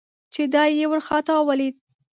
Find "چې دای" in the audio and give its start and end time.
0.33-0.69